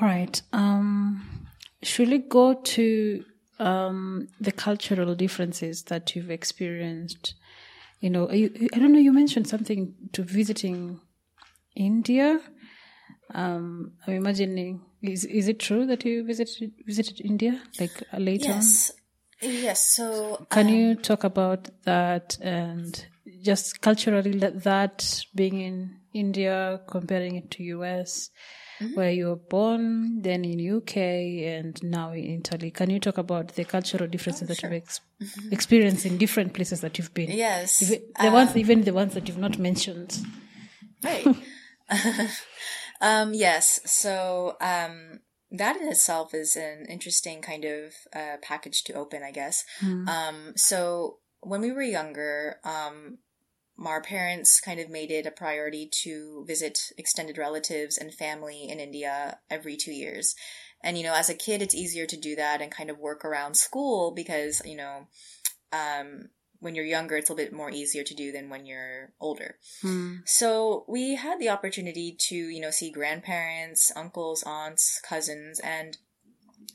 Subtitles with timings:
[0.00, 0.40] All right.
[0.52, 1.46] Um,
[1.82, 3.24] should we go to
[3.58, 7.34] um, the cultural differences that you've experienced?
[8.00, 8.98] You know, you, I don't know.
[8.98, 11.00] You mentioned something to visiting
[11.76, 12.40] India.
[13.34, 14.80] Um, I'm imagining.
[15.02, 18.52] Is is it true that you visited visited India like uh, later?
[18.52, 18.92] Yes.
[19.42, 19.96] Yes.
[19.96, 23.06] So, can um, you talk about that and
[23.42, 28.30] just culturally that being in India, comparing it to US,
[28.80, 28.94] mm-hmm.
[28.94, 32.70] where you were born, then in UK, and now in Italy.
[32.70, 34.72] Can you talk about the cultural differences oh, that sure.
[34.72, 35.52] you've ex- mm-hmm.
[35.52, 37.30] experienced in different places that you've been?
[37.30, 40.18] Yes, the um, ones, even the ones that you've not mentioned.
[41.02, 41.26] Right.
[43.00, 43.80] um, yes.
[43.84, 45.20] So um,
[45.50, 49.64] that in itself is an interesting kind of uh, package to open, I guess.
[49.80, 50.58] Mm.
[50.58, 53.18] so when we were younger, um,
[53.86, 58.78] our parents kind of made it a priority to visit extended relatives and family in
[58.78, 60.34] India every two years.
[60.82, 63.24] And, you know, as a kid, it's easier to do that and kind of work
[63.24, 65.06] around school because, you know,
[65.72, 69.12] um, when you're younger, it's a little bit more easier to do than when you're
[69.20, 69.56] older.
[69.82, 70.16] Hmm.
[70.24, 75.96] So we had the opportunity to, you know, see grandparents, uncles, aunts, cousins, and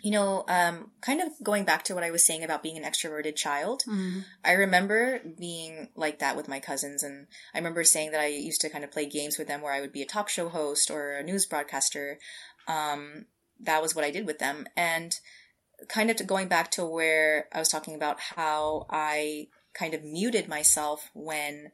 [0.06, 2.84] you know, um, kind of going back to what I was saying about being an
[2.84, 4.20] extroverted child, mm-hmm.
[4.44, 7.02] I remember being like that with my cousins.
[7.02, 7.25] And
[7.56, 9.81] I remember saying that I used to kind of play games with them where I
[9.81, 12.20] would be a talk show host or a news broadcaster.
[12.67, 13.26] Um,
[13.59, 14.67] that was what I did with them.
[14.78, 15.20] And
[15.89, 20.48] kind of going back to where I was talking about how I kind of muted
[20.48, 21.72] myself when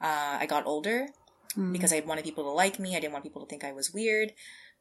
[0.00, 1.08] uh, I got older
[1.50, 1.72] mm-hmm.
[1.72, 2.96] because I wanted people to like me.
[2.96, 4.32] I didn't want people to think I was weird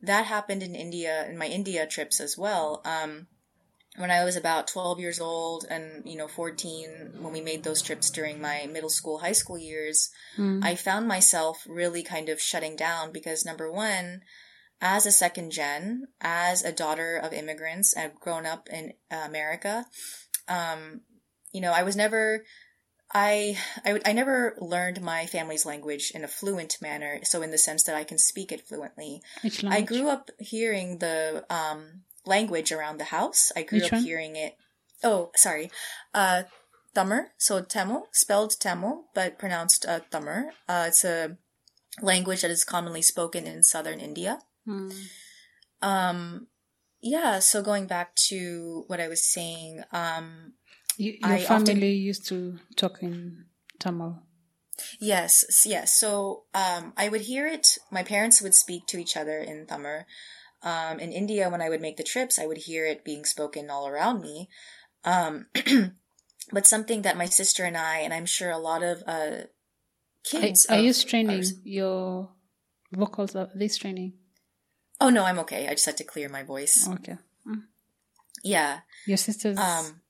[0.03, 2.81] that happened in India, in my India trips as well.
[2.85, 3.27] Um,
[3.95, 7.81] when I was about 12 years old and, you know, 14, when we made those
[7.81, 10.63] trips during my middle school, high school years, mm.
[10.63, 14.21] I found myself really kind of shutting down because number one,
[14.81, 19.85] as a second gen, as a daughter of immigrants, I've grown up in America.
[20.47, 21.01] Um,
[21.53, 22.43] you know, I was never
[23.13, 27.57] I, I, I never learned my family's language in a fluent manner, so in the
[27.57, 29.21] sense that I can speak it fluently.
[29.41, 29.83] Which language?
[29.83, 33.51] I grew up hearing the um, language around the house.
[33.55, 34.03] I grew Which up one?
[34.03, 34.55] hearing it.
[35.03, 35.69] Oh, sorry.
[36.13, 36.43] Uh,
[36.95, 40.49] Tamil, so Tamil, spelled Tamil, but pronounced uh, Tamil.
[40.67, 41.37] Uh, it's a
[42.01, 44.39] language that is commonly spoken in southern India.
[44.65, 44.89] Hmm.
[45.81, 46.47] Um,
[47.01, 50.53] yeah, so going back to what I was saying, um,
[50.97, 53.45] you, your I family often, used to talk in
[53.79, 54.19] Tamil.
[54.99, 55.93] Yes, yes.
[55.93, 57.77] So um, I would hear it.
[57.91, 60.05] My parents would speak to each other in Tamil.
[60.63, 63.69] Um, in India, when I would make the trips, I would hear it being spoken
[63.69, 64.49] all around me.
[65.03, 65.47] Um,
[66.51, 69.47] but something that my sister and I, and I'm sure a lot of uh,
[70.23, 72.29] kids, are, are you straining ours, your
[72.91, 73.35] vocals?
[73.35, 74.13] Are they straining?
[75.01, 75.67] Oh no, I'm okay.
[75.67, 76.87] I just had to clear my voice.
[76.93, 77.17] Okay.
[77.45, 77.63] Mm.
[78.43, 78.79] Yeah.
[79.05, 79.57] Your sisters.
[79.57, 80.01] Um,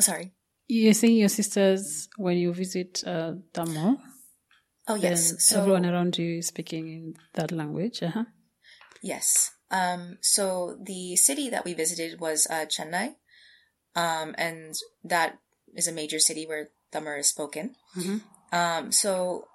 [0.00, 0.32] Sorry.
[0.68, 3.98] You're seeing your sisters when you visit uh, Tamil.
[4.88, 5.34] Oh yes.
[5.44, 8.02] So everyone around you is speaking in that language.
[8.02, 8.24] Uh-huh.
[9.02, 9.52] Yes.
[9.70, 13.16] Um, so the city that we visited was uh, Chennai,
[13.96, 14.74] um, and
[15.04, 15.38] that
[15.74, 17.74] is a major city where Tamil is spoken.
[17.96, 18.18] Mm-hmm.
[18.52, 19.48] Um, so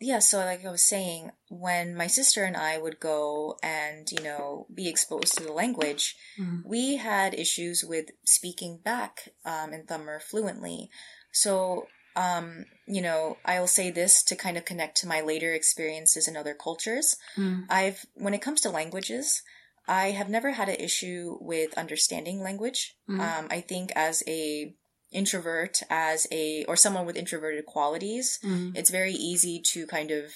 [0.00, 4.22] yeah, so like I was saying, when my sister and I would go and, you
[4.22, 6.68] know, be exposed to the language, mm-hmm.
[6.68, 10.90] we had issues with speaking back um, in Tamil fluently.
[11.32, 16.28] So, um, you know, I'll say this to kind of connect to my later experiences
[16.28, 17.16] in other cultures.
[17.36, 17.64] Mm.
[17.70, 19.42] I've, when it comes to languages,
[19.86, 22.94] I have never had an issue with understanding language.
[23.08, 23.20] Mm.
[23.20, 24.74] Um, I think as a
[25.14, 28.70] introvert as a or someone with introverted qualities mm-hmm.
[28.74, 30.32] it's very easy to kind of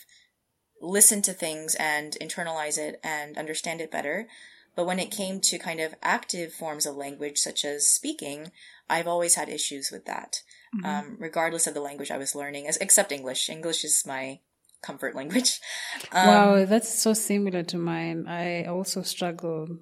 [0.81, 4.29] listen to things and internalize it and understand it better.
[4.77, 8.53] But when it came to kind of active forms of language such as speaking
[8.91, 10.41] i've always had issues with that
[10.75, 10.87] mm-hmm.
[10.87, 13.51] um, regardless of the language i was learning except english.
[13.51, 14.39] English is my
[14.81, 15.61] comfort language.
[16.13, 18.27] Um, wow that's so similar to mine.
[18.29, 19.79] I also struggle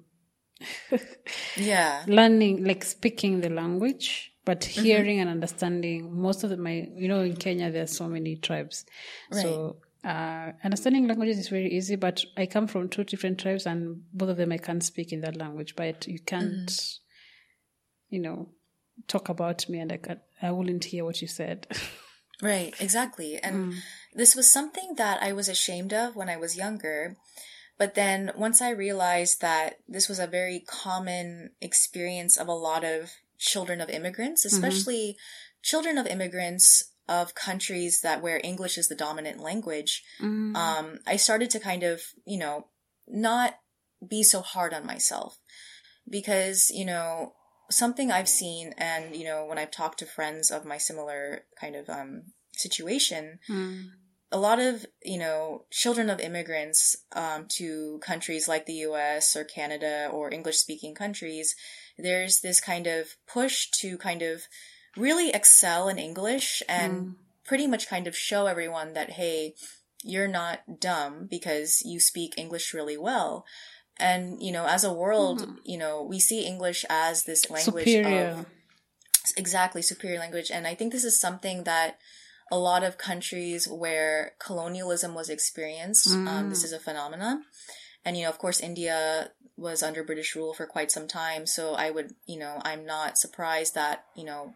[1.55, 2.03] yeah.
[2.07, 4.83] learning like speaking the language but mm-hmm.
[4.83, 5.27] hearing mm-hmm.
[5.27, 8.85] and understanding most of the, my you know in kenya there are so many tribes
[9.31, 9.41] right.
[9.41, 14.01] so uh, understanding languages is very easy but i come from two different tribes and
[14.13, 18.15] both of them i can't speak in that language but you can't mm-hmm.
[18.15, 18.49] you know
[19.07, 20.21] talk about me and i can't.
[20.41, 21.67] i wouldn't hear what you said
[22.41, 23.77] right exactly and mm.
[24.13, 27.17] this was something that i was ashamed of when i was younger
[27.77, 32.83] but then once I realized that this was a very common experience of a lot
[32.83, 34.55] of children of immigrants, mm-hmm.
[34.55, 35.61] especially mm-hmm.
[35.63, 40.55] children of immigrants of countries that where English is the dominant language, mm-hmm.
[40.55, 42.67] um, I started to kind of, you know,
[43.07, 43.55] not
[44.07, 45.37] be so hard on myself
[46.09, 47.33] because, you know,
[47.69, 51.75] something I've seen and, you know, when I've talked to friends of my similar kind
[51.75, 53.91] of, um, situation, Mm.
[54.31, 59.35] a lot of you know children of immigrants um, to countries like the U.S.
[59.35, 61.55] or Canada or English speaking countries,
[61.97, 64.43] there's this kind of push to kind of
[64.95, 67.15] really excel in English and Mm.
[67.43, 69.55] pretty much kind of show everyone that hey,
[70.03, 73.45] you're not dumb because you speak English really well.
[73.99, 75.57] And you know, as a world, Mhm.
[75.63, 78.29] you know, we see English as this language Superior.
[78.29, 78.45] of
[79.35, 81.99] exactly superior language and i think this is something that
[82.49, 86.65] a lot of countries where colonialism was experienced um, this Mm.
[86.65, 87.43] is a phenomenon
[88.05, 91.73] and you know of course india was under british rule for quite some time so
[91.73, 94.53] i would you know i'm not surprised that you know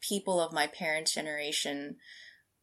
[0.00, 1.96] people of my parents generation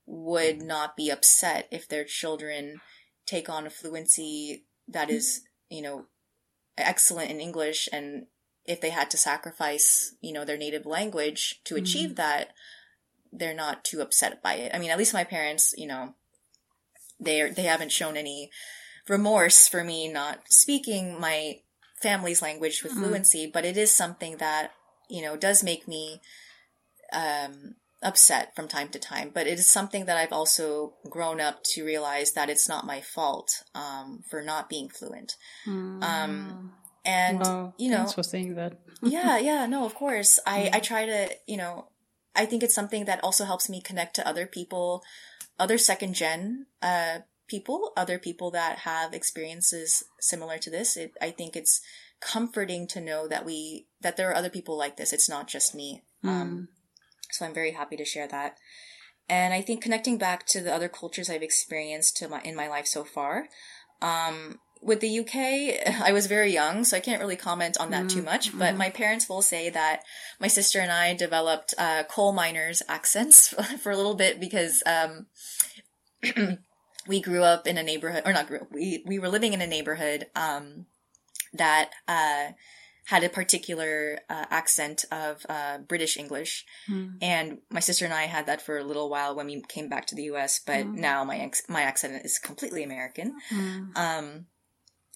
[0.05, 2.79] would not be upset if their children
[3.25, 6.05] take on a fluency that is you know
[6.77, 8.27] excellent in english and
[8.67, 11.81] if they had to sacrifice, you know, their native language to hmm.
[11.81, 12.51] achieve that,
[13.31, 14.71] they're not too upset by it.
[14.73, 16.13] I mean, at least my parents, you know,
[17.19, 18.51] they they haven't shown any
[19.07, 21.61] remorse for me not speaking my
[22.01, 22.97] family's language with Mm.
[22.99, 24.71] fluency, but it is something that,
[25.09, 26.21] you know, does make me
[27.13, 31.63] um upset from time to time, but it is something that I've also grown up
[31.73, 35.35] to realize that it's not my fault um for not being fluent.
[35.65, 36.03] Mm.
[36.03, 36.71] Um
[37.05, 37.73] and wow.
[37.77, 38.73] you know Thanks for saying that.
[39.01, 40.75] yeah yeah no of course i Mm.
[40.75, 41.87] i try to you know
[42.35, 45.03] i think it's something that also helps me connect to other people
[45.59, 51.29] other second gen uh people other people that have experiences similar to this it, i
[51.31, 51.81] think it's
[52.19, 55.75] comforting to know that we that there are other people like this it's not just
[55.75, 56.67] me um Mm.
[57.31, 58.57] so i'm very happy to share that
[59.29, 62.67] and i think connecting back to the other cultures i've experienced to my in my
[62.67, 63.47] life so far
[64.01, 65.35] um with the UK,
[66.07, 68.55] I was very young, so I can't really comment on that too Mm, much.
[68.57, 68.77] But mhm.
[68.77, 70.03] my parents will say that
[70.39, 73.47] my sister and I developed uh, coal miners' accents
[73.81, 75.25] for a little bit because um,
[77.07, 79.61] we grew up in a neighborhood, or not grew up, we, we were living in
[79.61, 80.85] a neighborhood um,
[81.53, 82.47] that uh,
[83.05, 86.65] had a particular uh, accent of uh, British English.
[86.89, 87.17] Mm.
[87.21, 90.07] And my sister and I had that for a little while when we came back
[90.07, 90.95] to the US, but Mm.
[90.95, 93.35] now my ex- my accent is completely American.
[93.49, 93.97] Mm.
[93.97, 94.45] Um,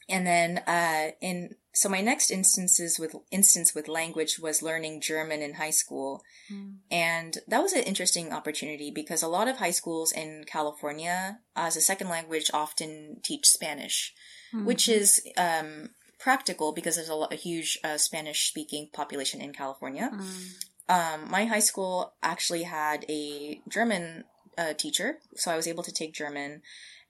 [0.07, 5.41] and then uh, in so my next instances with instance with language was learning German
[5.41, 6.21] in high school,
[6.51, 6.77] Mm.
[6.91, 11.75] and that was an interesting opportunity because a lot of high schools in California as
[11.77, 14.13] a second language often teach Spanish,
[14.53, 14.65] Mm.
[14.65, 15.89] which is um,
[16.19, 20.53] practical because there's a, lot, a huge uh, Spanish speaking population in California Mm.
[20.89, 24.25] um, my high school actually had a German
[24.57, 26.61] uh, teacher, so I was able to take German.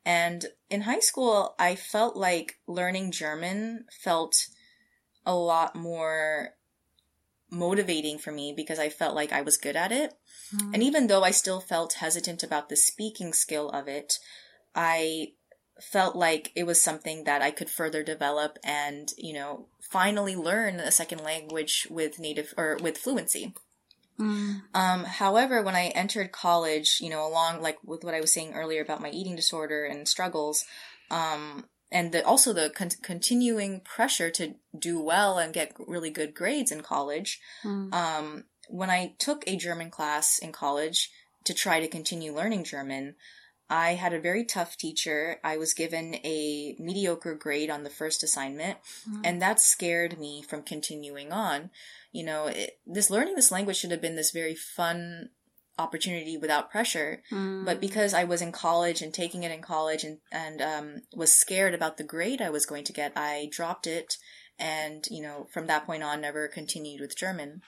[0.06, 4.48] And in high school, I felt like learning German felt
[5.26, 6.56] a lot more
[7.52, 10.14] motivating for me because I felt like I was good at it.
[10.56, 10.74] Mm.
[10.74, 14.18] And even though I still felt hesitant about the speaking skill of it,
[14.74, 15.34] I
[15.80, 20.76] felt like it was something that I could further develop and, you know, finally learn
[20.76, 23.54] a second language with native or with fluency.
[24.22, 24.62] Mm.
[24.74, 28.54] Um, however, when I entered college, you know, along like with what I was saying
[28.54, 30.64] earlier about my eating disorder and struggles,
[31.10, 36.34] um, and the, also the con- continuing pressure to do well and get really good
[36.34, 37.94] grades in college, Mm.
[37.94, 41.10] um, when I took a German class in college
[41.44, 43.16] to try to continue learning German,
[43.70, 45.40] I had a very tough teacher.
[45.44, 48.78] I was given a mediocre grade on the first assignment,
[49.10, 49.22] Mm.
[49.26, 51.72] and that scared me from continuing on.
[52.12, 55.30] You know, it, this learning this language should have been this very fun
[55.80, 57.66] opportunity without pressure, Mm.
[57.66, 61.32] but because I was in college and taking it in college and and um, was
[61.34, 64.16] scared about the grade I was going to get, I dropped it,
[64.60, 67.62] and you know, from that point on, never continued with German.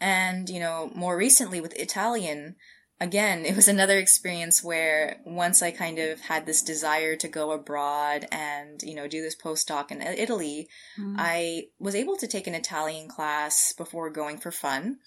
[0.00, 2.56] And you know, more recently with Italian,
[3.02, 7.50] again, it was another experience where once I kind of had this desire to go
[7.50, 10.68] abroad and, you know, do this postdoc in Italy,
[10.98, 11.16] Mm.
[11.18, 14.98] I was able to take an Italian class before going for fun.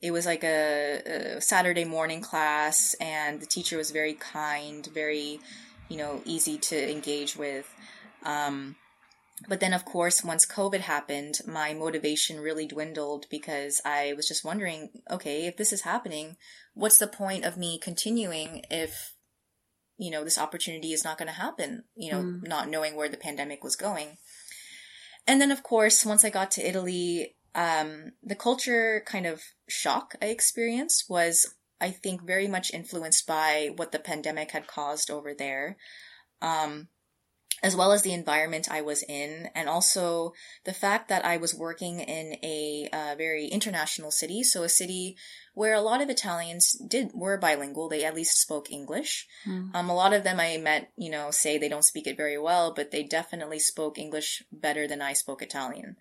[0.00, 5.40] It was like a, a Saturday morning class, and the teacher was very kind, very,
[5.88, 7.68] you know, easy to engage with.
[8.22, 8.76] Um,
[9.48, 14.44] but then, of course, once COVID happened, my motivation really dwindled because I was just
[14.44, 16.36] wondering, okay, if this is happening,
[16.74, 19.14] what's the point of me continuing if,
[19.98, 22.46] you know, this opportunity is not going to happen, you know, Mm.
[22.46, 24.18] not knowing where the pandemic was going.
[25.26, 30.14] And then, of course, once I got to Italy, um, the culture kind of shock
[30.22, 35.34] I experienced was, I think, very much influenced by what the pandemic had caused over
[35.34, 35.76] there.
[36.40, 36.88] Um,
[37.62, 40.32] as well as the environment I was in, and also
[40.64, 45.16] the fact that I was working in a uh, very international city, so a city
[45.54, 47.88] where a lot of Italians did were bilingual.
[47.88, 49.26] They at least spoke English.
[49.46, 49.74] Mm.
[49.74, 52.38] Um, a lot of them I met, you know, say they don't speak it very
[52.38, 55.96] well, but they definitely spoke English better than I spoke Italian.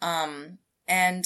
[0.00, 1.24] Um, and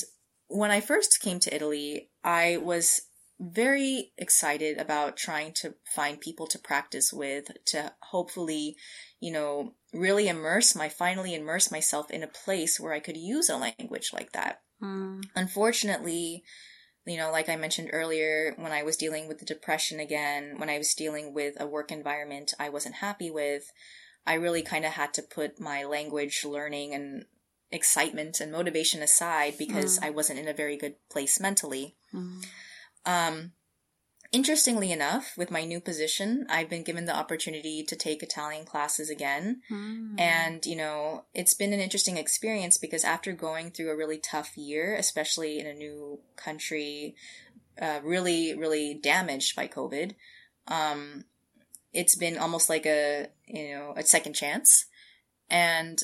[0.48, 3.02] when I first came to Italy, I was
[3.40, 8.76] very excited about trying to find people to practice with to hopefully,
[9.20, 13.48] you know, really immerse my, finally immerse myself in a place where I could use
[13.48, 14.62] a language like that.
[14.82, 15.24] Mm.
[15.36, 16.42] Unfortunately,
[17.06, 20.68] you know, like I mentioned earlier, when I was dealing with the depression again, when
[20.68, 23.72] I was dealing with a work environment I wasn't happy with,
[24.26, 27.24] I really kind of had to put my language learning and
[27.70, 30.06] excitement and motivation aside because mm.
[30.06, 31.96] I wasn't in a very good place mentally.
[32.14, 32.44] Mm.
[33.08, 33.52] Um,
[34.32, 39.08] interestingly enough, with my new position, I've been given the opportunity to take Italian classes
[39.08, 39.62] again.
[39.70, 40.20] Mm.
[40.20, 44.58] And, you know, it's been an interesting experience because after going through a really tough
[44.58, 47.16] year, especially in a new country,
[47.80, 50.14] uh, really, really damaged by COVID,
[50.66, 51.24] um,
[51.94, 54.84] it's been almost like a, you know, a second chance.
[55.48, 55.98] And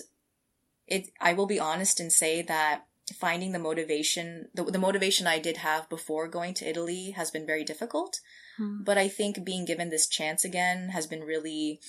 [0.87, 2.87] it, I will be honest and say that
[3.21, 7.47] finding the motivation, the, the motivation I did have before going to Italy has been
[7.47, 8.21] very difficult.
[8.59, 8.83] Hmm.
[8.85, 11.81] But I think being given this chance again has been really,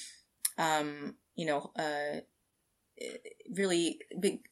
[0.58, 2.22] um, you know, uh,
[3.53, 4.00] really,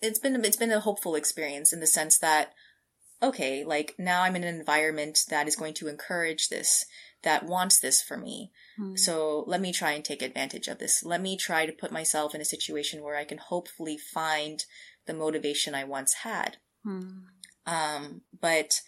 [0.01, 2.53] it's been, it's been a hopeful experience in the sense that,
[3.21, 6.85] okay, like now I'm in an environment that is going to encourage this,
[7.23, 8.51] that wants this for me.
[8.77, 8.95] Hmm.
[8.95, 11.03] So let me try and take advantage of this.
[11.03, 14.63] Let me try to put myself in a situation where I can hopefully find
[15.05, 16.57] the motivation I once had.
[16.83, 17.25] Hmm.
[17.65, 18.81] Um, but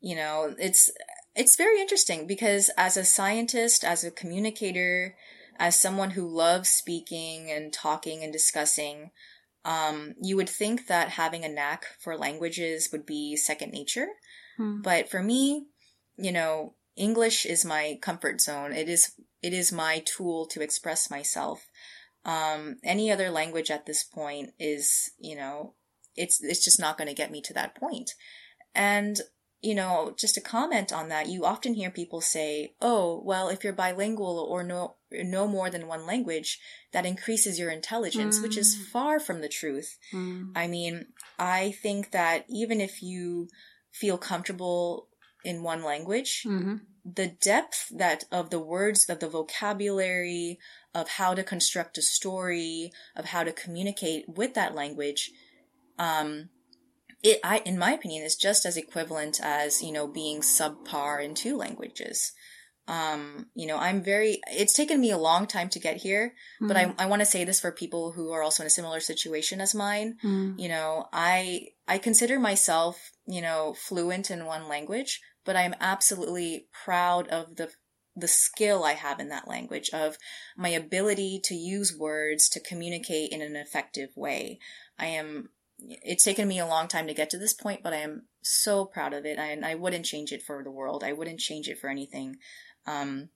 [0.00, 0.90] you know, it's
[1.34, 5.16] it's very interesting because as a scientist, as a communicator,
[5.58, 9.10] as someone who loves speaking and talking and discussing,
[9.64, 14.08] um, you would think that having a knack for languages would be second nature.
[14.56, 14.82] Hmm.
[14.82, 15.66] But for me,
[16.16, 18.72] you know, English is my comfort zone.
[18.72, 21.67] It is it is my tool to express myself.
[22.28, 25.72] Um, any other language at this point is, you know,
[26.14, 28.10] it's it's just not going to get me to that point.
[28.74, 29.18] And
[29.60, 33.64] you know, just to comment on that, you often hear people say, "Oh, well, if
[33.64, 36.60] you're bilingual or no know more than one language,
[36.92, 38.42] that increases your intelligence," mm.
[38.42, 38.84] which is mm.
[38.84, 39.96] far from the truth.
[40.12, 40.52] Mm.
[40.54, 41.06] I mean,
[41.38, 43.48] I think that even if you
[43.90, 45.08] feel comfortable
[45.44, 46.76] in one language, mm-hmm.
[47.04, 50.58] the depth that of the words, of the vocabulary,
[50.98, 55.30] of how to construct a story, of how to communicate with that language,
[55.98, 56.48] um,
[57.22, 61.34] it, I, in my opinion, is just as equivalent as, you know, being subpar in
[61.34, 62.32] two languages.
[62.88, 66.68] Um, you know, I'm very, it's taken me a long time to get here, mm.
[66.68, 69.00] but I, I want to say this for people who are also in a similar
[69.00, 70.16] situation as mine.
[70.24, 70.58] Mm.
[70.58, 76.66] You know, I, I consider myself, you know, fluent in one language, but I'm absolutely
[76.84, 77.70] proud of the
[78.18, 80.16] the skill I have in that language, of
[80.56, 84.58] my ability to use words to communicate in an effective way.
[84.98, 87.98] I am it's taken me a long time to get to this point, but I
[87.98, 89.38] am so proud of it.
[89.38, 91.04] And I, I wouldn't change it for the world.
[91.04, 92.36] I wouldn't change it for anything.
[92.86, 93.28] Um,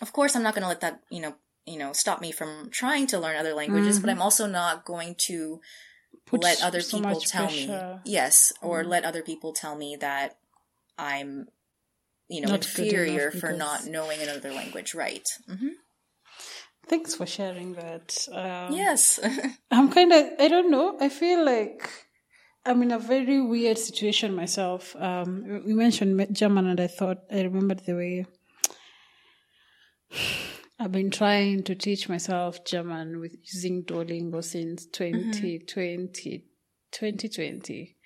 [0.00, 2.70] of course, I'm not going to let that, you know, you know, stop me from
[2.72, 4.06] trying to learn other languages, mm-hmm.
[4.06, 5.60] but I'm also not going to
[6.26, 8.00] Put let other so people tell pressure.
[8.04, 10.38] me, yes, or mm let other people tell me that
[10.96, 11.48] I'm,
[12.28, 15.26] you know, not inferior for not knowing another language, right?
[15.48, 15.68] Mm-hmm.
[16.86, 18.16] Thanks for sharing that.
[18.32, 19.20] Um, yes.
[19.70, 21.90] I'm kind of, I don't know, I feel like
[22.64, 24.96] I'm in a very weird situation myself.
[24.96, 28.26] Um, we mentioned German, and I thought, I remembered the way
[30.78, 36.36] I've been trying to teach myself German with using Duolingo since 2020, mm-hmm.
[36.92, 37.96] 2020.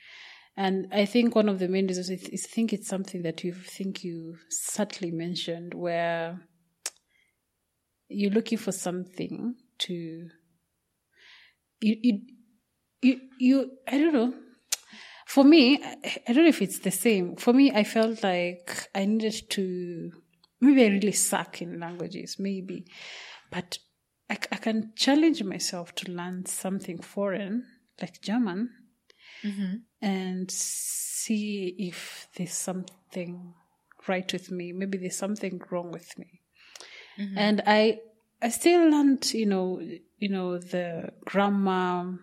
[0.57, 3.55] And I think one of the main reasons is, I think it's something that you
[3.55, 6.41] think you subtly mentioned where
[8.09, 10.29] you're looking for something to
[11.81, 12.21] you you
[13.01, 14.35] you, you I don't know.
[15.27, 15.97] For me, I,
[16.29, 17.37] I don't know if it's the same.
[17.37, 20.13] For me, I felt like I needed to
[20.61, 22.85] maybe I really suck in languages, maybe,
[23.51, 23.79] but
[24.31, 27.65] I, I can challenge myself to learn something foreign
[28.01, 28.71] like German
[29.45, 29.75] mm-hmm.
[30.03, 33.55] And see if there's something
[34.09, 34.73] right with me.
[34.73, 36.41] Maybe there's something wrong with me.
[37.19, 37.39] Mm-hmm.
[37.39, 38.01] And I
[38.43, 39.81] I still learned, you know,
[40.19, 42.19] you know, the grammar,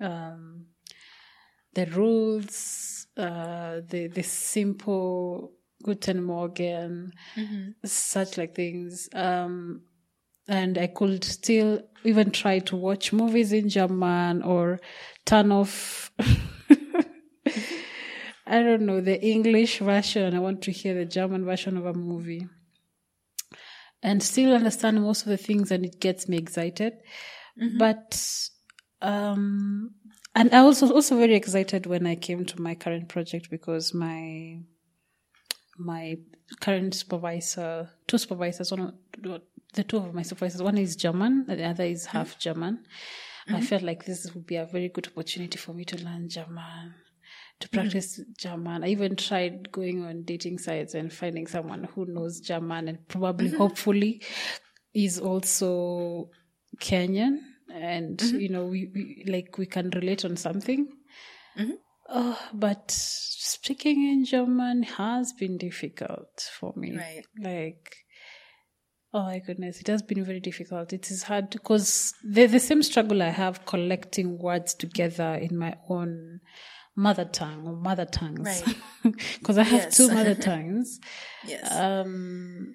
[0.00, 0.66] um,
[1.72, 7.70] the rules, uh, the the simple Guten Morgen, mm-hmm.
[7.84, 9.08] such like things.
[9.14, 9.82] Um,
[10.48, 14.80] and I could still even try to watch movies in German or
[15.24, 16.10] turn off.
[18.48, 20.34] I don't know the English version.
[20.34, 22.46] I want to hear the German version of a movie
[24.02, 26.94] and still understand most of the things and it gets me excited.
[27.60, 27.76] Mm-hmm.
[27.76, 28.48] But,
[29.02, 29.90] um,
[30.34, 34.60] and I was also very excited when I came to my current project because my,
[35.76, 36.16] my
[36.60, 39.42] current supervisor, two supervisors, one of,
[39.74, 42.16] the two of my supervisors, one is German, the other is mm-hmm.
[42.16, 42.84] half German.
[43.46, 43.56] Mm-hmm.
[43.56, 46.94] I felt like this would be a very good opportunity for me to learn German
[47.60, 47.80] to mm-hmm.
[47.80, 48.32] practice mm-hmm.
[48.38, 48.84] German.
[48.84, 53.48] I even tried going on dating sites and finding someone who knows German and probably,
[53.48, 53.58] mm-hmm.
[53.58, 54.22] hopefully,
[54.94, 56.30] is also
[56.80, 57.38] Kenyan.
[57.72, 58.40] And, mm-hmm.
[58.40, 60.88] you know, we, we, like we can relate on something.
[62.10, 66.96] Oh, but speaking in German has been difficult for me.
[66.96, 67.24] Right.
[67.38, 67.96] Like,
[69.12, 70.94] oh my goodness, it has been very difficult.
[70.94, 75.76] It is hard because the the same struggle I have collecting words together in my
[75.90, 76.40] own
[76.98, 78.40] mother tongue or mother tongues.
[78.40, 78.76] Right.
[79.38, 79.96] Because I have yes.
[79.96, 81.00] two mother tongues.
[81.46, 81.72] yes.
[81.74, 82.74] Um,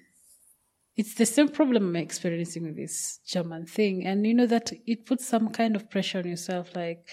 [0.96, 4.06] it's the same problem I'm experiencing with this German thing.
[4.06, 7.06] And you know that it puts some kind of pressure on yourself, like,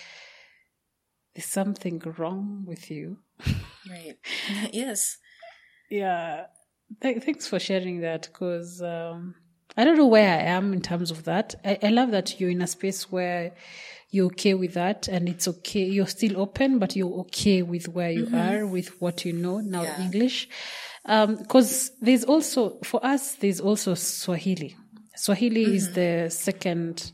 [1.35, 3.17] is something wrong with you?
[3.89, 4.17] Right.
[4.71, 5.17] yes.
[5.89, 6.45] Yeah.
[7.01, 9.35] Th- thanks for sharing that because um,
[9.75, 11.55] I don't know where I am in terms of that.
[11.65, 13.53] I, I love that you're in a space where
[14.11, 15.85] you're okay with that and it's okay.
[15.85, 18.35] You're still open, but you're okay with where you mm-hmm.
[18.35, 20.01] are, with what you know now yeah.
[20.01, 20.49] English.
[21.05, 24.75] Um, cause there's also, for us, there's also Swahili.
[25.15, 25.75] Swahili mm-hmm.
[25.75, 27.13] is the second,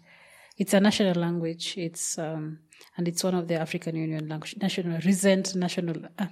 [0.57, 1.75] it's a national language.
[1.77, 2.59] It's, um,
[2.97, 6.25] and it's one of the African Union language, national, recent national, uh,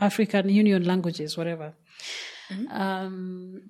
[0.00, 1.74] African Union languages, whatever.
[2.52, 2.72] Mm-hmm.
[2.72, 3.62] Um,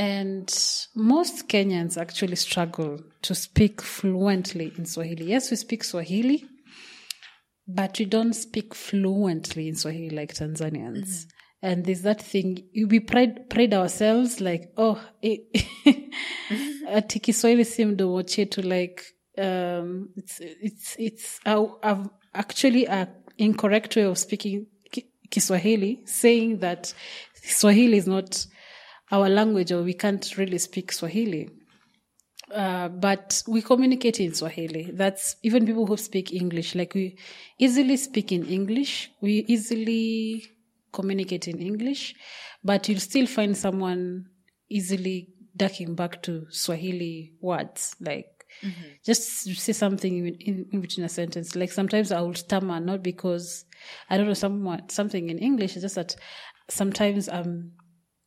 [0.00, 0.48] and
[0.94, 5.26] most Kenyans actually struggle to speak fluently in Swahili.
[5.26, 6.42] Yes, we speak Swahili,
[7.68, 11.26] but we don't speak fluently in Swahili like Tanzanians.
[11.26, 11.28] Mm-hmm.
[11.66, 14.98] And there's that thing, we pride, pride ourselves like, oh,
[16.88, 19.04] ati Kiswahili si mdomo chetu, like,
[19.36, 21.40] um, it's, it's, it's
[22.32, 24.66] actually a incorrect way of speaking
[25.30, 26.94] Kiswahili, saying that
[27.34, 28.46] Swahili is not
[29.10, 31.50] our language or we can't really speak Swahili.
[32.54, 34.90] Uh, but we communicate in Swahili.
[34.92, 36.74] That's even people who speak English.
[36.74, 37.16] Like we
[37.58, 39.10] easily speak in English.
[39.20, 40.46] We easily
[40.92, 42.14] communicate in English,
[42.64, 44.26] but you'll still find someone
[44.68, 47.94] easily ducking back to Swahili words.
[48.00, 48.26] Like
[48.62, 48.88] mm-hmm.
[49.04, 49.22] just
[49.56, 51.54] say something in, in, in, between a sentence.
[51.54, 53.64] Like sometimes I will stammer, not because
[54.08, 55.76] I don't know someone, something in English.
[55.76, 56.16] It's just that
[56.68, 57.72] sometimes I'm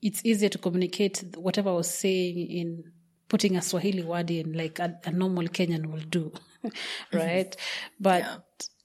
[0.04, 2.92] it's easier to communicate whatever I was saying in
[3.30, 6.32] putting a Swahili word in, like a, a normal Kenyan will do,
[7.14, 7.56] right?
[8.00, 8.36] But yeah.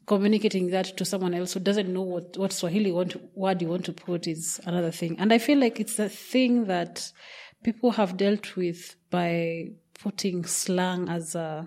[0.06, 3.84] communicating that to someone else who doesn't know what, what Swahili want word you want
[3.86, 5.18] to put is another thing.
[5.18, 7.12] And I feel like it's a thing that
[7.64, 11.66] people have dealt with by putting slang as a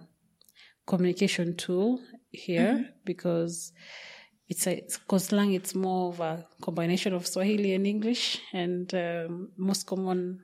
[0.87, 1.99] communication tool
[2.31, 2.83] here mm-hmm.
[3.03, 3.73] because
[4.51, 9.49] it's a because slang it's more of a combination of Swahili and English, and um,
[9.55, 10.43] most common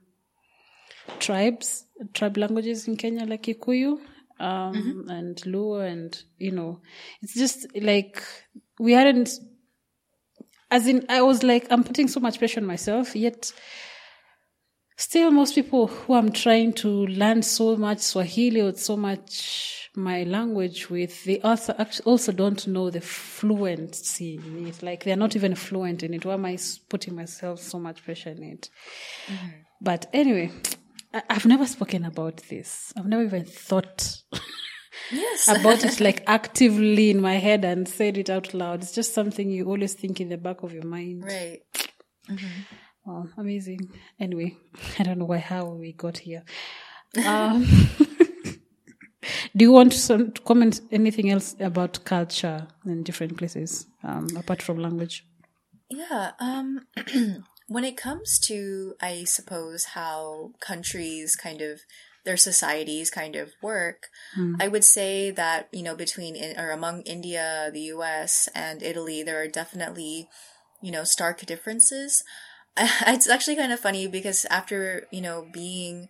[1.20, 4.00] tribes, tribe languages in Kenya like Kikuyu
[4.40, 5.10] um, mm-hmm.
[5.10, 6.80] and Luo, and you know,
[7.22, 8.24] it's just like
[8.80, 9.30] we hadn't.
[10.72, 13.52] As in, I was like, I'm putting so much pressure on myself, yet
[14.98, 20.24] still most people who I'm trying to learn so much Swahili or so much my
[20.24, 21.74] language with, they also
[22.06, 24.84] also don't know the fluency in it.
[24.84, 26.26] Like they're not even fluent in it.
[26.26, 26.58] Why am I
[26.90, 28.70] putting myself so much pressure in it?
[29.28, 29.48] Mm-hmm.
[29.82, 30.52] But anyway,
[31.14, 32.94] I, have never spoken about this.
[32.96, 34.22] I've never even thought
[35.12, 35.48] yes.
[35.60, 38.84] about it like actively in my head and said it out loud.
[38.84, 41.24] It's just something you always think in the back of your mind.
[41.26, 41.62] Right.
[42.30, 42.62] Mm-hmm.
[43.06, 43.80] Well, amazing.
[44.20, 44.58] Anyway,
[45.00, 46.44] I don't know why how we got here.
[47.26, 47.66] Um,
[49.56, 54.62] Do you want to, to comment anything else about culture in different places um, apart
[54.62, 55.26] from language?
[55.90, 56.32] Yeah.
[56.40, 56.88] Um,
[57.68, 61.82] when it comes to, I suppose, how countries kind of
[62.28, 64.56] their societies kind of work, mm.
[64.60, 69.42] I would say that you know between or among India, the U.S., and Italy, there
[69.42, 70.28] are definitely
[70.82, 72.24] you know stark differences.
[73.08, 76.10] It's actually kind of funny because after you know being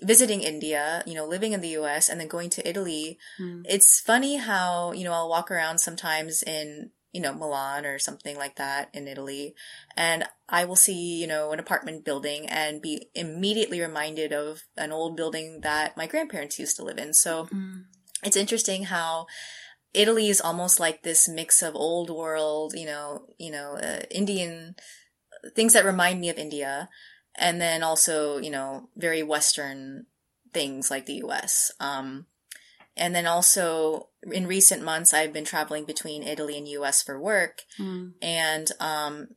[0.00, 3.62] visiting India, you know, living in the US and then going to Italy, mm.
[3.64, 8.36] it's funny how, you know, I'll walk around sometimes in, you know, Milan or something
[8.36, 9.54] like that in Italy.
[9.96, 14.92] And I will see, you know, an apartment building and be immediately reminded of an
[14.92, 17.12] old building that my grandparents used to live in.
[17.12, 17.84] So mm.
[18.22, 19.26] it's interesting how
[19.92, 24.74] Italy is almost like this mix of old world, you know, you know, uh, Indian
[25.54, 26.88] things that remind me of India.
[27.36, 30.06] And then also, you know, very Western
[30.52, 31.72] things like the US.
[31.80, 32.26] Um,
[32.96, 37.62] and then also in recent months, I've been traveling between Italy and US for work.
[37.78, 38.12] Mm.
[38.20, 39.28] And um,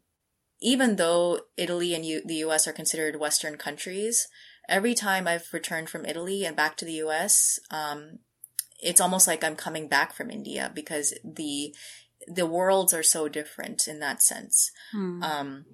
[0.62, 4.28] even though Italy and U- the US are considered Western countries,
[4.68, 8.20] every time I've returned from Italy and back to the US, um,
[8.80, 11.74] it's almost like I'm coming back from India because the
[12.28, 14.72] the worlds are so different in that sense.
[14.94, 15.24] Mm.
[15.24, 15.66] Um,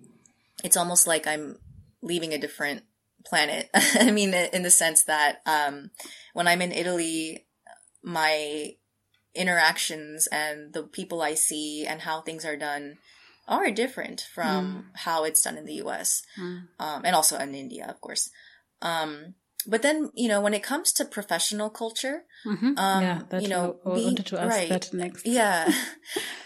[0.63, 1.57] it's almost like I'm
[2.01, 2.83] leaving a different
[3.25, 3.69] planet.
[3.73, 5.91] I mean, in the sense that um,
[6.33, 7.45] when I'm in Italy,
[8.03, 8.75] my
[9.33, 12.97] interactions and the people I see and how things are done
[13.47, 14.99] are different from mm.
[14.99, 16.63] how it's done in the US mm.
[16.79, 18.29] um, and also in India, of course.
[18.81, 19.35] Um,
[19.67, 22.77] but then, you know, when it comes to professional culture, mm-hmm.
[22.77, 25.25] um, yeah, you know, I wanted to ask right, that next.
[25.25, 25.71] Yeah.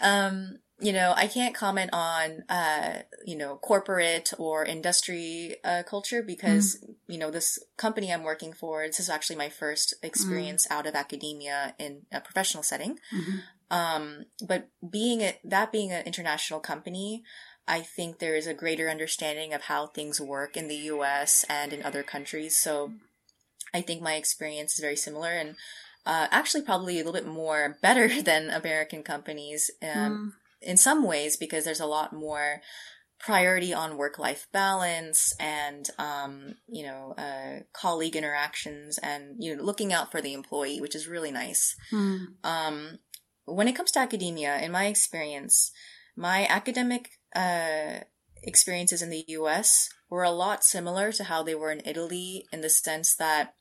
[0.78, 6.76] you know, I can't comment on, uh, you know, corporate or industry uh, culture because,
[6.76, 6.94] mm.
[7.08, 10.76] you know, this company I'm working for, this is actually my first experience mm.
[10.76, 12.98] out of academia in a professional setting.
[13.14, 13.36] Mm-hmm.
[13.70, 17.24] Um, but being it, that being an international company,
[17.66, 21.72] I think there is a greater understanding of how things work in the US and
[21.72, 22.54] in other countries.
[22.54, 22.92] So
[23.72, 25.56] I think my experience is very similar and
[26.04, 29.70] uh, actually probably a little bit more better than American companies.
[29.82, 32.60] Um, mm in some ways because there's a lot more
[33.18, 39.92] priority on work-life balance and um, you know uh, colleague interactions and you know looking
[39.92, 42.26] out for the employee which is really nice mm.
[42.44, 42.98] um,
[43.46, 45.72] when it comes to academia in my experience
[46.16, 48.00] my academic uh,
[48.42, 52.60] experiences in the us were a lot similar to how they were in italy in
[52.60, 53.54] the sense that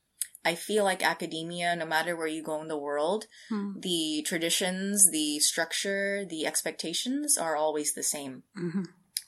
[0.46, 3.80] I feel like academia, no matter where you go in the world, hmm.
[3.80, 8.44] the traditions, the structure, the expectations are always the same.
[8.58, 8.84] Mm-hmm.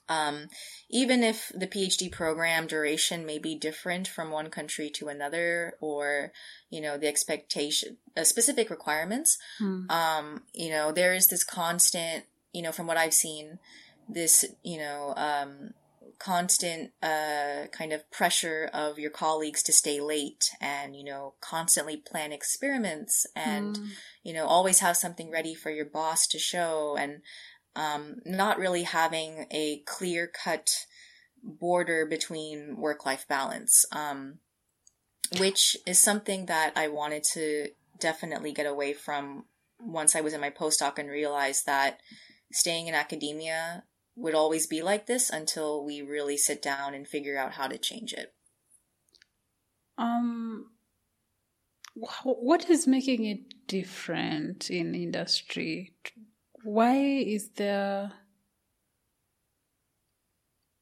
[0.10, 0.48] Um,
[0.90, 6.32] even if the PhD program duration may be different from one country to another, or
[6.70, 9.90] you know the expectation, uh, specific requirements, hmm.
[9.90, 13.60] um, you know there is this constant, you know, from what I've seen,
[14.08, 15.74] this you know um,
[16.20, 21.98] constant uh, kind of pressure of your colleagues to stay late and you know constantly
[21.98, 23.88] plan experiments and mm.
[24.24, 27.22] you know always have something ready for your boss to show and
[27.76, 30.86] um, not really having a clear cut
[31.44, 34.40] border between work life balance um,
[35.40, 37.68] which is something that i wanted to
[38.00, 39.46] definitely get away from
[39.80, 42.00] once i was in my postdoc and realized that
[42.52, 43.84] staying in academia
[44.18, 47.78] would always be like this until we really sit down and figure out how to
[47.78, 48.34] change it.
[49.98, 50.72] Um,
[52.24, 55.94] what is making it different in industry?
[56.64, 58.12] Why is there?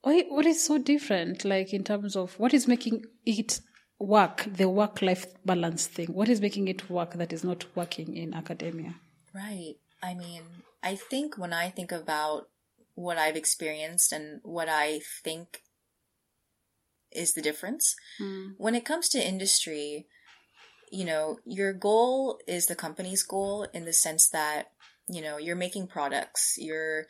[0.02, 1.44] Why, what is so different?
[1.44, 3.60] Like in terms of what is making it
[4.00, 6.08] work, the work-life balance thing.
[6.08, 8.96] What is making it work that is not working in academia?
[9.34, 9.76] Right.
[10.02, 10.42] I mean,
[10.84, 12.48] I think when I think about
[12.96, 15.62] what I've experienced and what I think
[17.12, 17.96] is the difference.
[18.22, 18.54] Mm.
[18.58, 20.08] When it comes to industry,
[20.92, 24.72] you know, your goal is the company's goal in the sense that,
[25.08, 27.06] you know, you're making products, you're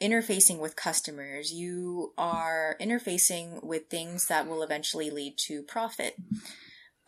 [0.00, 6.16] interfacing with customers, you are interfacing with things that will eventually lead to profit.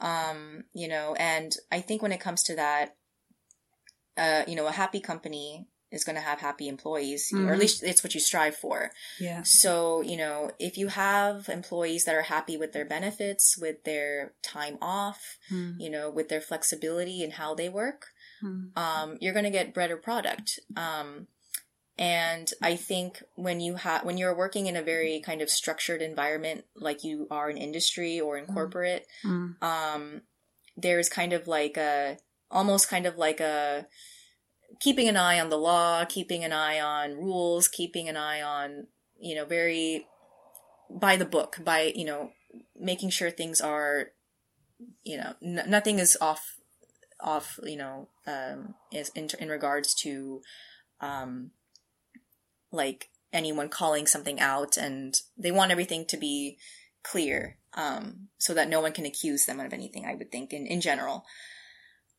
[0.00, 2.96] Um, you know, and I think when it comes to that,
[4.16, 7.46] uh, you know, a happy company is going to have happy employees, mm-hmm.
[7.46, 7.60] or at mm-hmm.
[7.62, 8.90] least it's what you strive for.
[9.18, 9.42] Yeah.
[9.42, 14.34] So, you know, if you have employees that are happy with their benefits, with their
[14.42, 15.76] time off, mm.
[15.78, 18.06] you know, with their flexibility and how they work,
[18.42, 18.76] mm.
[18.76, 20.60] um, you're going to get better product.
[20.76, 21.26] Um,
[21.96, 26.02] and I think when you have, when you're working in a very kind of structured
[26.02, 28.54] environment, like you are in industry or in mm.
[28.54, 29.60] corporate, mm.
[29.62, 30.20] um,
[30.76, 32.18] there's kind of like a,
[32.50, 33.86] almost kind of like a,
[34.80, 38.86] keeping an eye on the law, keeping an eye on rules, keeping an eye on,
[39.18, 40.06] you know, very
[40.90, 42.32] by the book, by, you know,
[42.78, 44.08] making sure things are,
[45.04, 46.56] you know, n- nothing is off,
[47.20, 50.40] off, you know, um, is in, in regards to,
[51.00, 51.50] um,
[52.70, 56.56] like anyone calling something out and they want everything to be
[57.02, 60.66] clear, um, so that no one can accuse them of anything, I would think in,
[60.66, 61.24] in general.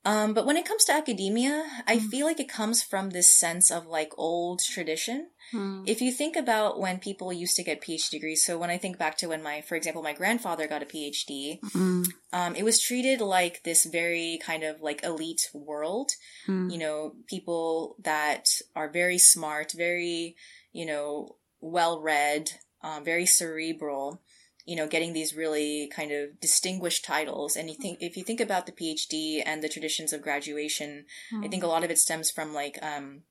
[0.06, 3.70] Um, but when it comes to academia, I feel like it comes from this sense
[3.70, 5.30] of like old tradition.
[5.54, 5.84] Mm.
[5.88, 8.98] If you think about when people used to get PhD degrees, so when I think
[8.98, 12.06] back to when my, for example, my grandfather got a PhD, Mm.
[12.32, 16.12] um, it was treated like this very kind of like elite world.
[16.48, 16.72] Mm.
[16.72, 20.36] You know, people that are very smart, very,
[20.72, 24.22] you know, well read, um, very cerebral,
[24.70, 27.56] you know, getting these really kind of distinguished titles.
[27.56, 31.06] And you think, if you think about the PhD and the traditions of graduation,
[31.44, 33.24] I think a lot of it stems from like, um,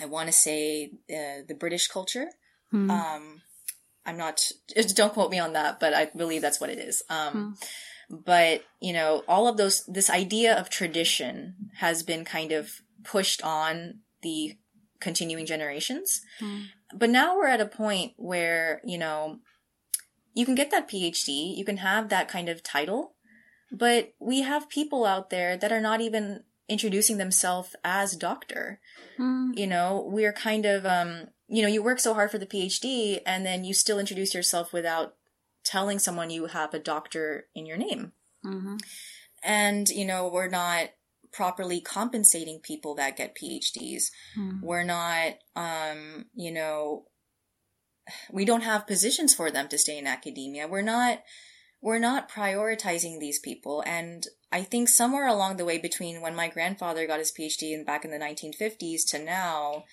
[0.00, 2.26] I want to say uh, the British culture.
[2.74, 2.90] Mm.
[2.90, 3.42] Um,
[4.04, 4.42] I'm not,
[4.96, 7.04] don't quote me on that, but I believe that's what it is.
[7.08, 7.56] Um,
[8.10, 12.72] but, you know, all of those, this idea of tradition has been kind of
[13.04, 14.56] pushed on the
[15.00, 16.22] continuing generations.
[16.40, 16.64] Mm.
[16.92, 19.38] But now we're at a point where, you know,
[20.34, 23.14] you can get that PhD, you can have that kind of title,
[23.70, 28.80] but we have people out there that are not even introducing themselves as doctor
[29.18, 29.58] Mm.
[29.58, 33.20] you know we're kind of um you know you work so hard for the phd
[33.26, 35.16] and then you still introduce yourself without
[35.64, 38.80] telling someone you have a doctor in your name Mhm.
[39.42, 40.90] and you know we're not
[41.32, 44.04] properly compensating people that get phds
[44.38, 44.62] Mm.
[44.62, 47.04] we're not um you know
[48.30, 51.22] we don't have positions for them to stay in academia we're not
[51.80, 56.48] we're not prioritizing these people and i think somewhere along the way between when my
[56.48, 59.84] grandfather got his phd in back in the 1950s to now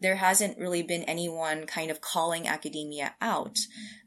[0.00, 3.58] there hasn't really been anyone kind of calling academia out.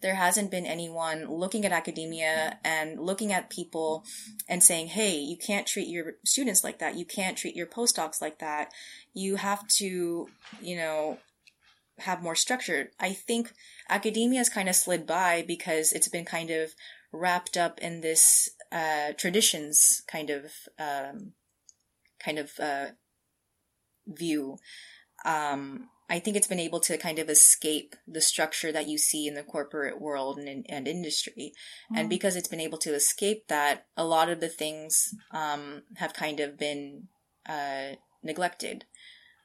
[0.01, 4.05] There hasn't been anyone looking at academia and looking at people
[4.47, 6.95] and saying, hey, you can't treat your students like that.
[6.95, 8.71] You can't treat your postdocs like that.
[9.13, 10.29] You have to,
[10.61, 11.17] you know,
[12.01, 12.91] have more structure.
[12.99, 13.53] I think
[13.89, 16.73] academia has kind of slid by because it's been kind of
[17.11, 21.33] wrapped up in this uh, traditions kind of um,
[22.23, 22.87] kind of uh,
[24.07, 24.57] view.
[25.25, 29.27] Um, I think it's been able to kind of escape the structure that you see
[29.27, 31.53] in the corporate world and, and industry.
[31.95, 36.13] And because it's been able to escape that, a lot of the things um, have
[36.13, 37.07] kind of been
[37.47, 38.83] uh, neglected,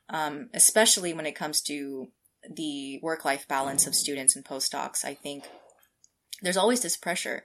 [0.09, 2.09] um, especially when it comes to
[2.51, 5.05] the work life balance of students and postdocs.
[5.05, 5.45] I think
[6.43, 7.45] there's always this pressure.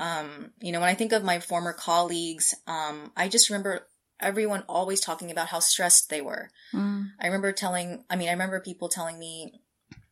[0.00, 3.88] Um, you know, when I think of my former colleagues, um, I just remember
[4.20, 6.50] everyone always talking about how stressed they were.
[6.72, 7.10] Mm.
[7.20, 9.60] I remember telling, I mean, I remember people telling me,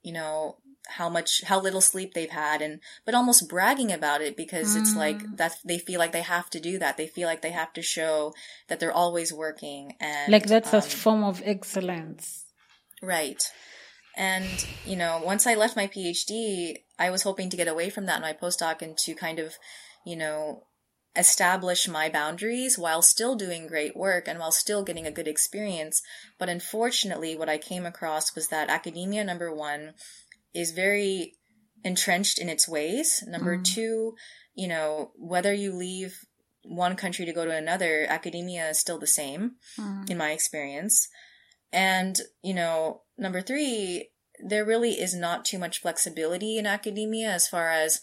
[0.03, 0.59] you know,
[0.89, 4.95] how much, how little sleep they've had and, but almost bragging about it because it's
[4.95, 6.97] like that they feel like they have to do that.
[6.97, 8.33] They feel like they have to show
[8.69, 12.45] that they're always working and Like that's a um, form of excellence.
[13.03, 13.43] Right.
[14.17, 18.07] And, you know, once I left my PhD, I was hoping to get away from
[18.07, 19.55] that in my postdoc and to kind of,
[20.07, 20.65] you know,
[21.15, 26.03] establish my boundaries while still doing great work and while still getting a good experience.
[26.39, 29.95] But unfortunately, what I came across was that academia, number one,
[30.55, 31.35] is very
[31.85, 33.23] entrenched in its ways.
[33.27, 34.15] Number two,
[34.55, 36.25] you know, whether you leave
[36.65, 40.11] one country to go to another, academia is still the same Mm.
[40.11, 41.09] in my experience.
[41.77, 44.09] And, you know, number three,
[44.43, 48.01] there really is not too much flexibility in academia as far as,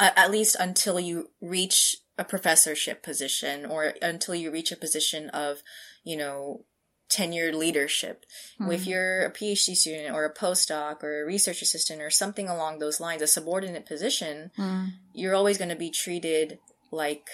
[0.00, 5.30] uh, at least until you reach a professorship position or until you reach a position
[5.30, 5.62] of,
[6.02, 6.64] you know,
[7.08, 8.24] tenured leadership.
[8.72, 12.78] If you're a PhD student or a postdoc or a research assistant or something along
[12.80, 14.88] those lines, a subordinate position, Mm.
[15.12, 16.58] you're always going to be treated
[16.90, 17.28] like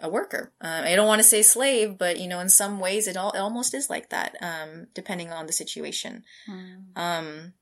[0.00, 0.52] a worker.
[0.60, 3.32] Um, I don't want to say slave, but you know, in some ways, it, all,
[3.32, 6.24] it almost is like that, um, depending on the situation.
[6.48, 6.96] Mm.
[6.96, 7.52] Um,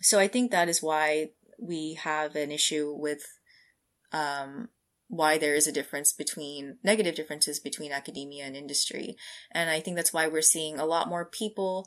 [0.00, 3.26] so I think that is why we have an issue with
[4.12, 4.68] um,
[5.08, 9.16] why there is a difference between negative differences between academia and industry,
[9.50, 11.86] and I think that's why we're seeing a lot more people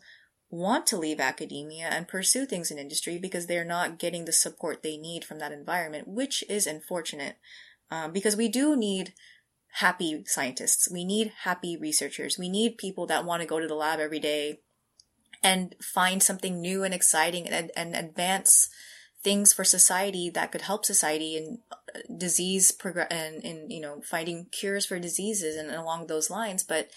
[0.49, 4.81] want to leave academia and pursue things in industry because they're not getting the support
[4.81, 7.37] they need from that environment, which is unfortunate.
[7.89, 9.13] Um, because we do need
[9.77, 10.89] happy scientists.
[10.91, 12.37] We need happy researchers.
[12.37, 14.61] We need people that want to go to the lab every day
[15.43, 18.69] and find something new and exciting and, and advance
[19.21, 24.01] things for society that could help society in uh, disease progress and in you know
[24.01, 26.89] finding cures for diseases and, and along those lines but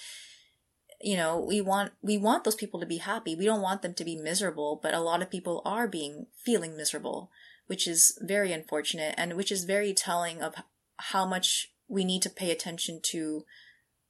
[1.01, 3.95] you know we want we want those people to be happy we don't want them
[3.95, 7.31] to be miserable but a lot of people are being feeling miserable
[7.67, 10.55] which is very unfortunate and which is very telling of
[10.99, 13.45] how much we need to pay attention to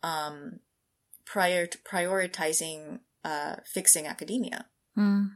[0.03, 0.61] um
[1.25, 4.67] prior to prioritizing uh fixing academia
[4.99, 5.31] Mm.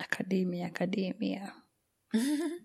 [0.00, 1.52] Academia, academia.